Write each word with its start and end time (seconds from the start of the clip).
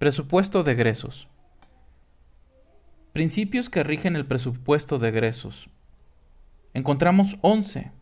Presupuesto 0.00 0.62
de 0.62 0.72
egresos. 0.72 1.28
Principios 3.12 3.68
que 3.68 3.82
rigen 3.82 4.16
el 4.16 4.24
presupuesto 4.24 4.98
de 4.98 5.10
egresos. 5.10 5.68
Encontramos 6.72 7.36
11. 7.42 7.92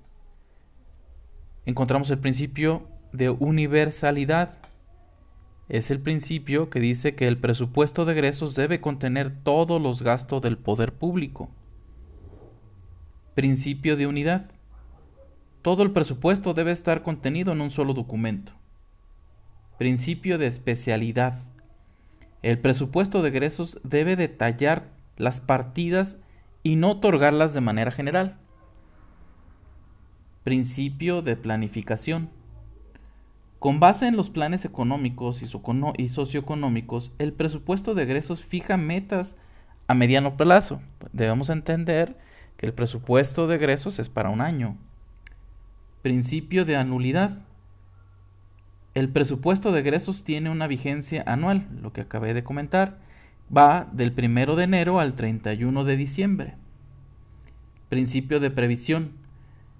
Encontramos 1.66 2.08
el 2.12 2.20
principio 2.20 2.86
de 3.12 3.30
universalidad. 3.30 4.58
Es 5.68 5.90
el 5.90 5.98
principio 5.98 6.70
que 6.70 6.78
dice 6.78 7.16
que 7.16 7.26
el 7.26 7.36
presupuesto 7.36 8.04
de 8.04 8.12
egresos 8.12 8.54
debe 8.54 8.80
contener 8.80 9.34
todos 9.42 9.82
los 9.82 10.00
gastos 10.00 10.40
del 10.40 10.56
poder 10.56 10.92
público. 10.92 11.50
Principio 13.34 13.96
de 13.96 14.06
unidad. 14.06 14.52
Todo 15.62 15.82
el 15.82 15.90
presupuesto 15.90 16.54
debe 16.54 16.70
estar 16.70 17.02
contenido 17.02 17.50
en 17.50 17.60
un 17.60 17.70
solo 17.70 17.92
documento. 17.92 18.52
Principio 19.78 20.38
de 20.38 20.46
especialidad. 20.46 21.40
El 22.42 22.58
presupuesto 22.58 23.22
de 23.22 23.28
egresos 23.30 23.80
debe 23.82 24.16
detallar 24.16 24.88
las 25.16 25.40
partidas 25.40 26.18
y 26.62 26.76
no 26.76 26.92
otorgarlas 26.92 27.54
de 27.54 27.60
manera 27.60 27.90
general. 27.90 28.36
Principio 30.44 31.22
de 31.22 31.36
planificación. 31.36 32.30
Con 33.58 33.80
base 33.80 34.06
en 34.06 34.16
los 34.16 34.30
planes 34.30 34.64
económicos 34.64 35.42
y, 35.42 36.08
socioeconómicos, 36.08 37.10
el 37.18 37.32
presupuesto 37.32 37.94
de 37.94 38.04
egresos 38.04 38.44
fija 38.44 38.76
metas 38.76 39.36
a 39.88 39.94
mediano 39.94 40.36
plazo. 40.36 40.80
Debemos 41.12 41.50
entender 41.50 42.16
que 42.56 42.66
el 42.66 42.72
presupuesto 42.72 43.48
de 43.48 43.56
egresos 43.56 43.98
es 43.98 44.08
para 44.08 44.30
un 44.30 44.40
año. 44.40 44.76
Principio 46.02 46.64
de 46.64 46.76
anulidad. 46.76 47.38
El 48.94 49.10
presupuesto 49.10 49.70
de 49.70 49.80
egresos 49.80 50.24
tiene 50.24 50.50
una 50.50 50.66
vigencia 50.66 51.22
anual, 51.26 51.68
lo 51.82 51.92
que 51.92 52.00
acabé 52.00 52.34
de 52.34 52.42
comentar. 52.42 52.98
Va 53.54 53.88
del 53.92 54.12
1 54.16 54.56
de 54.56 54.64
enero 54.64 55.00
al 55.00 55.14
31 55.14 55.84
de 55.84 55.96
diciembre. 55.96 56.54
Principio 57.88 58.40
de 58.40 58.50
previsión. 58.50 59.12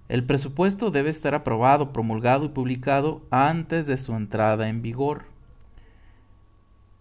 El 0.09 0.25
presupuesto 0.25 0.91
debe 0.91 1.11
estar 1.11 1.35
aprobado, 1.35 1.93
promulgado 1.93 2.47
y 2.47 2.49
publicado 2.49 3.23
antes 3.31 3.87
de 3.87 3.99
su 3.99 4.15
entrada 4.15 4.69
en 4.69 4.81
vigor. 4.81 5.25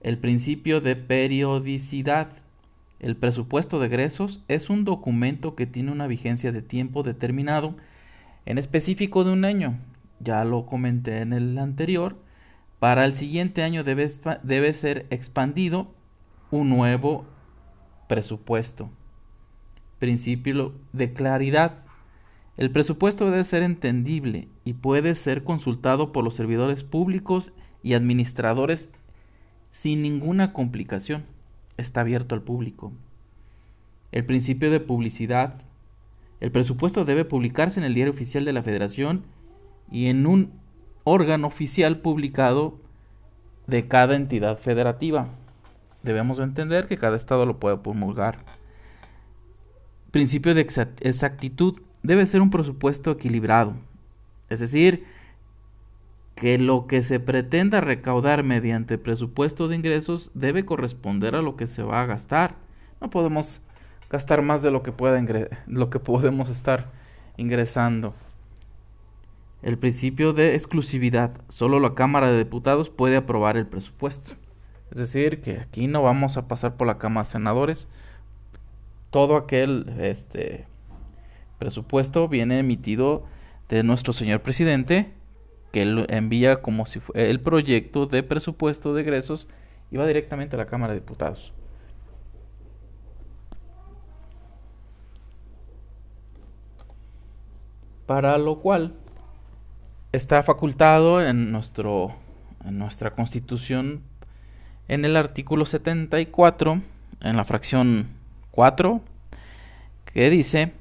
El 0.02 0.18
principio 0.18 0.82
de 0.82 0.96
periodicidad. 0.96 2.30
El 3.00 3.16
presupuesto 3.16 3.80
de 3.80 3.88
egresos 3.88 4.44
es 4.48 4.70
un 4.70 4.84
documento 4.84 5.56
que 5.56 5.68
tiene 5.68 5.92
una 5.92 6.08
vigencia 6.08 6.52
de 6.52 6.62
tiempo 6.62 7.04
determinado, 7.04 7.76
en 8.46 8.58
específico 8.58 9.24
de 9.24 9.32
un 9.32 9.46
año, 9.46 9.78
ya 10.20 10.44
lo 10.44 10.66
comenté 10.66 11.22
en 11.22 11.34
el 11.34 11.58
anterior, 11.58 12.18
para 12.80 13.06
el 13.06 13.14
siguiente 13.14 13.64
año 13.64 13.84
debe, 13.84 14.08
debe 14.44 14.74
ser 14.74 15.08
expandido 15.10 15.94
un 16.52 16.70
nuevo 16.70 17.26
presupuesto. 18.08 18.90
Principio 20.00 20.74
de 20.94 21.14
claridad. 21.14 21.80
El 22.56 22.72
presupuesto 22.72 23.26
debe 23.26 23.44
ser 23.44 23.64
entendible 23.64 24.48
y 24.64 24.74
puede 24.74 25.16
ser 25.16 25.44
consultado 25.44 26.12
por 26.12 26.24
los 26.24 26.36
servidores 26.36 26.84
públicos 26.84 27.52
y 27.84 27.94
administradores 27.94 28.90
sin 29.72 30.02
ninguna 30.02 30.54
complicación. 30.54 31.26
Está 31.78 32.02
abierto 32.02 32.36
al 32.36 32.42
público. 32.42 32.94
El 34.12 34.26
principio 34.26 34.72
de 34.72 34.80
publicidad. 34.80 35.62
El 36.40 36.52
presupuesto 36.52 37.06
debe 37.06 37.26
publicarse 37.26 37.80
en 37.80 37.86
el 37.86 37.94
diario 37.96 38.14
oficial 38.14 38.46
de 38.46 38.54
la 38.54 38.64
Federación 38.64 39.24
y 39.92 40.08
en 40.08 40.26
un 40.26 40.52
órgano 41.04 41.48
oficial 41.48 42.00
publicado 42.00 42.80
de 43.68 43.88
cada 43.88 44.16
entidad 44.16 44.58
federativa. 44.58 45.30
Debemos 46.04 46.40
entender 46.40 46.88
que 46.88 46.98
cada 46.98 47.18
estado 47.18 47.46
lo 47.46 47.60
puede 47.60 47.78
promulgar. 47.78 48.40
Principio 50.12 50.54
de 50.56 50.62
exactitud. 51.02 51.80
Debe 52.04 52.26
ser 52.26 52.42
un 52.42 52.50
presupuesto 52.50 53.12
equilibrado. 53.12 53.74
Es 54.50 54.60
decir, 54.60 55.06
que 56.36 56.58
lo 56.58 56.88
que 56.88 57.04
se 57.04 57.20
pretenda 57.20 57.82
recaudar 57.82 58.44
mediante 58.44 58.98
presupuesto 58.98 59.68
de 59.68 59.76
ingresos 59.76 60.32
debe 60.34 60.66
corresponder 60.66 61.36
a 61.36 61.42
lo 61.42 61.56
que 61.58 61.68
se 61.68 61.84
va 61.84 62.02
a 62.02 62.06
gastar. 62.06 62.56
No 63.02 63.10
podemos 63.10 63.62
gastar 64.10 64.42
más 64.44 64.62
de 64.62 64.72
lo 64.72 64.84
que, 64.84 64.92
pueda 64.92 65.22
lo 65.66 65.90
que 65.90 66.00
podemos 66.00 66.50
estar 66.50 66.92
ingresando. 67.38 68.14
El 69.62 69.78
principio 69.78 70.34
de 70.34 70.54
exclusividad. 70.54 71.32
Solo 71.48 71.80
la 71.80 71.96
Cámara 71.96 72.32
de 72.32 72.38
Diputados 72.38 72.90
puede 72.90 73.18
aprobar 73.18 73.58
el 73.58 73.66
presupuesto. 73.66 74.36
Es 74.92 75.00
decir, 75.00 75.42
que 75.42 75.60
aquí 75.60 75.88
no 75.88 76.04
vamos 76.04 76.38
a 76.38 76.48
pasar 76.48 76.78
por 76.78 76.88
la 76.88 76.98
Cámara 76.98 77.26
de 77.26 77.32
Senadores. 77.32 77.88
Todo 79.10 79.36
aquel 79.36 79.94
este, 80.00 80.68
presupuesto 81.58 82.28
viene 82.28 82.60
emitido 82.60 83.26
de 83.70 83.84
nuestro 83.84 84.14
señor 84.14 84.42
presidente, 84.42 85.12
que 85.72 85.82
envía 86.10 86.62
como 86.62 86.86
si 86.86 87.00
fuera 87.00 87.28
el 87.28 87.42
proyecto 87.42 88.06
de 88.06 88.24
presupuesto 88.24 88.94
de 88.94 89.02
egresos 89.02 89.48
y 89.92 89.98
va 89.98 90.06
directamente 90.06 90.56
a 90.56 90.60
la 90.60 90.68
Cámara 90.68 90.94
de 90.94 91.00
Diputados. 91.00 91.52
Para 98.06 98.38
lo 98.38 98.60
cual 98.60 98.94
está 100.18 100.44
facultado 100.44 101.26
en, 101.26 101.52
nuestro, 101.52 102.14
en 102.66 102.78
nuestra 102.78 103.12
constitución 103.12 104.02
en 104.88 105.06
el 105.06 105.16
artículo 105.16 105.66
74, 105.66 106.82
en 107.22 107.38
la 107.38 107.46
fracción 107.46 108.08
4, 108.52 109.02
que 110.14 110.30
dice 110.30 110.74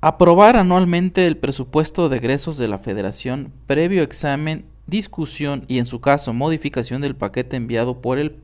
aprobar 0.00 0.56
anualmente 0.56 1.26
el 1.26 1.36
presupuesto 1.36 2.08
de 2.08 2.18
egresos 2.18 2.56
de 2.56 2.68
la 2.68 2.78
Federación 2.78 3.52
previo 3.66 4.02
examen, 4.02 4.64
discusión 4.86 5.64
y 5.68 5.78
en 5.78 5.86
su 5.86 6.00
caso 6.00 6.32
modificación 6.32 7.02
del 7.02 7.16
paquete 7.16 7.56
enviado 7.56 8.00
por 8.00 8.18
el 8.18 8.36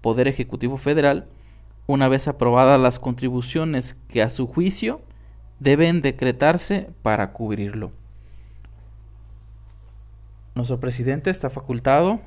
Poder 0.00 0.28
Ejecutivo 0.28 0.76
Federal, 0.76 1.26
una 1.86 2.08
vez 2.08 2.26
aprobadas 2.26 2.80
las 2.80 2.98
contribuciones 2.98 3.96
que 4.08 4.22
a 4.22 4.30
su 4.30 4.46
juicio 4.46 5.02
deben 5.58 6.00
decretarse 6.00 6.88
para 7.02 7.32
cubrirlo. 7.32 7.92
Nuestro 10.60 10.78
presidente 10.78 11.30
está 11.30 11.48
facultado 11.48 12.20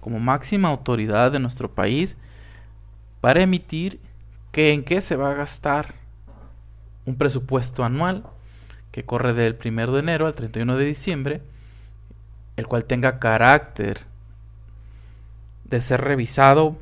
como 0.00 0.18
máxima 0.18 0.70
autoridad 0.70 1.30
de 1.30 1.38
nuestro 1.38 1.70
país 1.70 2.16
para 3.20 3.42
emitir 3.42 4.00
que 4.52 4.72
en 4.72 4.84
qué 4.84 5.02
se 5.02 5.16
va 5.16 5.30
a 5.30 5.34
gastar 5.34 5.96
un 7.04 7.16
presupuesto 7.16 7.84
anual 7.84 8.24
que 8.90 9.04
corre 9.04 9.34
del 9.34 9.58
1 9.62 9.92
de 9.92 9.98
enero 10.00 10.26
al 10.26 10.34
31 10.34 10.78
de 10.78 10.84
diciembre, 10.86 11.42
el 12.56 12.66
cual 12.66 12.86
tenga 12.86 13.18
carácter 13.18 14.06
de 15.64 15.82
ser 15.82 16.00
revisado 16.00 16.78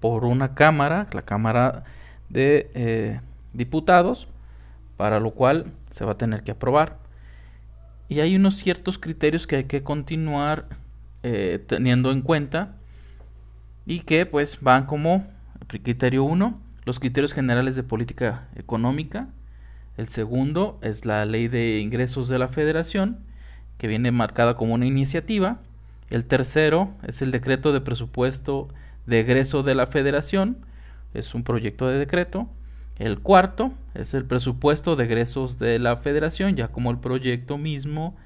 por 0.00 0.24
una 0.24 0.54
cámara, 0.54 1.08
la 1.12 1.22
Cámara 1.26 1.84
de 2.30 2.70
eh, 2.72 3.20
Diputados, 3.52 4.28
para 4.96 5.20
lo 5.20 5.32
cual 5.32 5.74
se 5.90 6.06
va 6.06 6.12
a 6.12 6.16
tener 6.16 6.42
que 6.42 6.52
aprobar 6.52 7.01
y 8.12 8.20
hay 8.20 8.36
unos 8.36 8.56
ciertos 8.56 8.98
criterios 8.98 9.46
que 9.46 9.56
hay 9.56 9.64
que 9.64 9.82
continuar 9.82 10.68
eh, 11.22 11.64
teniendo 11.66 12.12
en 12.12 12.20
cuenta 12.20 12.76
y 13.86 14.00
que 14.00 14.26
pues 14.26 14.58
van 14.60 14.86
como 14.86 15.26
criterio 15.66 16.24
1 16.24 16.60
los 16.84 17.00
criterios 17.00 17.32
generales 17.32 17.74
de 17.74 17.82
política 17.82 18.48
económica. 18.54 19.28
El 19.96 20.08
segundo 20.08 20.78
es 20.82 21.04
la 21.04 21.24
ley 21.24 21.48
de 21.48 21.78
ingresos 21.78 22.28
de 22.28 22.38
la 22.38 22.48
federación 22.48 23.20
que 23.78 23.86
viene 23.88 24.12
marcada 24.12 24.56
como 24.56 24.74
una 24.74 24.86
iniciativa. 24.86 25.60
El 26.10 26.26
tercero 26.26 26.90
es 27.06 27.22
el 27.22 27.30
decreto 27.30 27.72
de 27.72 27.80
presupuesto 27.80 28.68
de 29.06 29.20
egreso 29.20 29.62
de 29.62 29.74
la 29.74 29.86
federación 29.86 30.58
es 31.14 31.34
un 31.34 31.44
proyecto 31.44 31.88
de 31.88 31.98
decreto. 31.98 32.48
El 32.98 33.20
cuarto 33.20 33.72
es 33.94 34.14
el 34.14 34.24
presupuesto 34.24 34.96
de 34.96 35.04
egresos 35.04 35.58
de 35.58 35.78
la 35.78 35.96
federación, 35.96 36.56
ya 36.56 36.68
como 36.68 36.90
el 36.90 36.98
proyecto 36.98 37.58
mismo. 37.58 38.16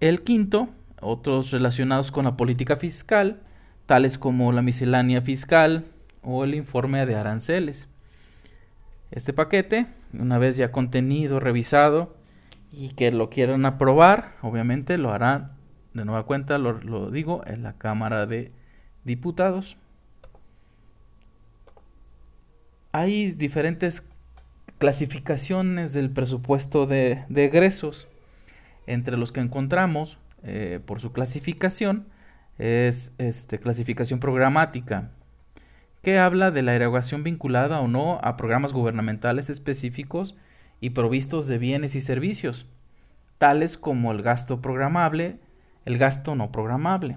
El 0.00 0.22
quinto, 0.22 0.68
otros 1.00 1.50
relacionados 1.50 2.10
con 2.10 2.24
la 2.24 2.36
política 2.36 2.76
fiscal, 2.76 3.40
tales 3.86 4.18
como 4.18 4.52
la 4.52 4.62
miscelánea 4.62 5.20
fiscal 5.22 5.84
o 6.22 6.44
el 6.44 6.54
informe 6.54 7.04
de 7.06 7.16
aranceles. 7.16 7.88
Este 9.10 9.32
paquete, 9.32 9.86
una 10.12 10.38
vez 10.38 10.56
ya 10.56 10.72
contenido, 10.72 11.40
revisado 11.40 12.16
y 12.72 12.90
que 12.90 13.10
lo 13.12 13.30
quieran 13.30 13.66
aprobar, 13.66 14.36
obviamente 14.42 14.98
lo 14.98 15.12
harán 15.12 15.52
de 15.92 16.04
nueva 16.04 16.24
cuenta, 16.24 16.58
lo, 16.58 16.72
lo 16.72 17.10
digo, 17.10 17.42
en 17.46 17.62
la 17.62 17.74
Cámara 17.74 18.26
de 18.26 18.50
Diputados 19.04 19.76
hay 22.94 23.32
diferentes 23.32 24.06
clasificaciones 24.78 25.92
del 25.92 26.10
presupuesto 26.10 26.86
de, 26.86 27.24
egresos, 27.34 28.08
entre 28.86 29.16
los 29.16 29.32
que 29.32 29.40
encontramos, 29.40 30.18
eh, 30.42 30.80
por 30.84 31.00
su 31.00 31.12
clasificación, 31.12 32.06
es 32.58 33.12
este, 33.18 33.58
clasificación 33.58 34.20
programática, 34.20 35.10
que 36.02 36.18
habla 36.18 36.50
de 36.50 36.62
la 36.62 36.74
erogación 36.74 37.24
vinculada 37.24 37.80
o 37.80 37.88
no 37.88 38.20
a 38.22 38.36
programas 38.36 38.72
gubernamentales 38.72 39.48
específicos 39.48 40.36
y 40.80 40.90
provistos 40.90 41.48
de 41.48 41.58
bienes 41.58 41.94
y 41.94 42.00
servicios, 42.00 42.66
tales 43.38 43.78
como 43.78 44.12
el 44.12 44.22
gasto 44.22 44.60
programable, 44.60 45.38
el 45.86 45.98
gasto 45.98 46.34
no 46.34 46.52
programable. 46.52 47.16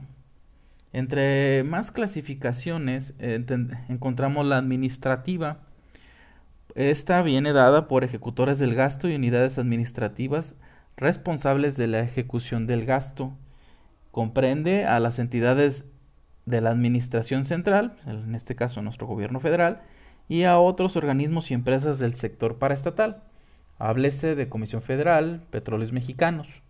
Entre 0.94 1.64
más 1.64 1.92
clasificaciones 1.92 3.16
encontramos 3.20 4.46
la 4.46 4.58
administrativa. 4.58 5.60
Esta 6.78 7.24
viene 7.24 7.54
dada 7.54 7.88
por 7.88 8.04
ejecutores 8.04 8.60
del 8.60 8.76
gasto 8.76 9.10
y 9.10 9.16
unidades 9.16 9.58
administrativas 9.58 10.54
responsables 10.96 11.76
de 11.76 11.88
la 11.88 12.02
ejecución 12.02 12.68
del 12.68 12.86
gasto. 12.86 13.36
Comprende 14.12 14.86
a 14.86 15.00
las 15.00 15.18
entidades 15.18 15.86
de 16.46 16.62
la 16.62 16.70
Administración 16.70 17.46
Central, 17.46 17.98
en 18.06 18.36
este 18.36 18.56
caso 18.56 18.84
nuestro 18.84 19.08
gobierno 19.08 19.40
federal, 19.40 19.82
y 20.30 20.44
a 20.44 20.60
otros 20.60 20.96
organismos 20.96 21.50
y 21.50 21.56
empresas 21.56 21.98
del 21.98 22.14
sector 22.14 22.60
paraestatal. 22.60 23.24
Háblese 23.80 24.36
de 24.36 24.48
Comisión 24.48 24.84
Federal, 24.84 25.42
Petróleos 25.50 25.92
Mexicanos. 25.92 26.62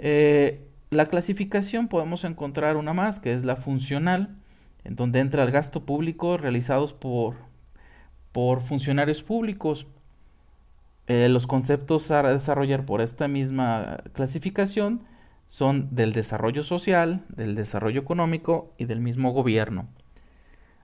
Eh, 0.00 0.66
la 0.90 1.06
clasificación 1.06 1.86
podemos 1.86 2.24
encontrar 2.24 2.76
una 2.76 2.94
más, 2.94 3.20
que 3.20 3.32
es 3.32 3.44
la 3.44 3.54
funcional, 3.54 4.34
en 4.82 4.96
donde 4.96 5.20
entra 5.20 5.44
el 5.44 5.52
gasto 5.52 5.86
público 5.86 6.36
realizados 6.36 6.92
por, 6.92 7.53
por 8.34 8.62
funcionarios 8.62 9.22
públicos. 9.22 9.86
Eh, 11.06 11.28
los 11.28 11.46
conceptos 11.46 12.10
a 12.10 12.24
desarrollar 12.24 12.84
por 12.84 13.00
esta 13.00 13.28
misma 13.28 13.98
clasificación 14.12 15.02
son 15.46 15.94
del 15.94 16.12
desarrollo 16.12 16.64
social, 16.64 17.24
del 17.28 17.54
desarrollo 17.54 18.00
económico 18.00 18.74
y 18.76 18.86
del 18.86 18.98
mismo 19.00 19.30
gobierno. 19.30 19.86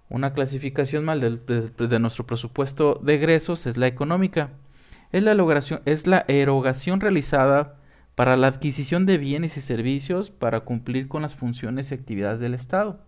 Una 0.08 0.32
clasificación 0.32 1.05
mal 1.05 1.20
de, 1.20 1.99
nuestro 1.99 2.25
presupuesto 2.25 3.00
de 3.02 3.14
egresos 3.17 3.67
es 3.67 3.76
la 3.76 3.88
económica. 3.88 4.50
Es 5.11 5.25
la, 5.25 5.32
es 5.87 6.06
la 6.06 6.25
erogación 6.29 7.00
realizada 7.00 7.81
para 8.14 8.37
la 8.37 8.47
adquisición 8.47 9.06
de 9.06 9.19
bienes 9.19 9.56
y 9.56 9.61
servicios 9.61 10.31
para 10.31 10.61
cumplir 10.61 11.08
con 11.08 11.23
las 11.23 11.35
funciones 11.35 11.91
y 11.91 11.94
actividades 11.94 12.38
del 12.38 12.55
Estado. 12.55 13.00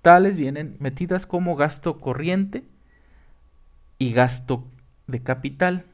Tales 0.00 0.36
vienen 0.36 0.74
metidas 0.80 1.26
como 1.26 1.54
gasto 1.54 2.00
corriente 2.00 2.64
gasto 4.12 4.70
de 5.06 5.22
capital. 5.22 5.91